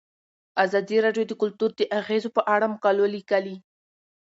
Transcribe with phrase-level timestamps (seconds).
[0.63, 3.55] ازادي راډیو د کلتور د اغیزو په اړه مقالو لیکلي.